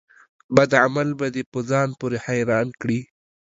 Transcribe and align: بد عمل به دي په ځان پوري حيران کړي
بد 0.55 0.71
عمل 0.83 1.09
به 1.19 1.27
دي 1.33 1.43
په 1.51 1.59
ځان 1.69 1.89
پوري 1.99 2.19
حيران 2.25 2.67
کړي 2.81 2.99